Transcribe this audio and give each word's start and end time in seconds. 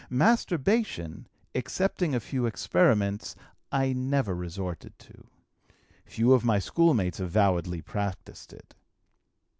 "Masturbation, 0.09 1.27
excepting 1.53 2.15
a 2.15 2.19
few 2.19 2.47
experiments, 2.47 3.35
I 3.71 3.93
never 3.93 4.33
resorted 4.35 4.97
to. 4.97 5.27
Few 6.07 6.33
of 6.33 6.43
my 6.43 6.57
schoolmates 6.57 7.19
avowedly 7.19 7.81
practised 7.83 8.51
it. 8.51 8.73